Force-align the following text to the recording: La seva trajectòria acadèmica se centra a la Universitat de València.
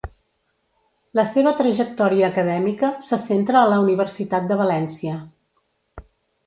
La 1.19 1.25
seva 1.33 1.51
trajectòria 1.59 2.31
acadèmica 2.33 2.91
se 3.11 3.21
centra 3.27 3.61
a 3.63 3.69
la 3.75 3.79
Universitat 3.87 4.53
de 4.53 4.63
València. 4.67 5.21